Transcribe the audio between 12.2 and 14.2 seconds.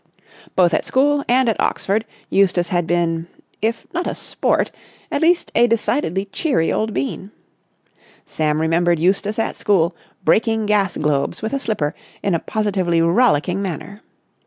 in a positively rollicking manner.